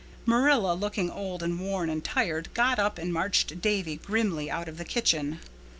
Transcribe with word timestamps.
Marilla, 0.25 0.73
looking 0.73 1.11
old 1.11 1.43
and 1.43 1.59
worn 1.59 1.87
and 1.87 2.03
tired, 2.03 2.49
got 2.55 2.79
up 2.79 2.97
and 2.97 3.13
marched 3.13 3.61
Davy 3.61 3.97
grimly 3.97 4.49
out 4.49 4.67
of 4.67 4.79
the 4.79 4.83
kitchen. 4.83 5.39